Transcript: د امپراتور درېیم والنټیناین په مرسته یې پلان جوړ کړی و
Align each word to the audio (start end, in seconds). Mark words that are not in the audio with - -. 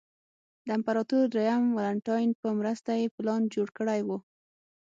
د 0.65 0.67
امپراتور 0.77 1.23
درېیم 1.33 1.65
والنټیناین 1.77 2.31
په 2.41 2.47
مرسته 2.59 2.91
یې 3.01 3.13
پلان 3.15 3.41
جوړ 3.53 3.67
کړی 3.77 4.01
و 4.07 4.09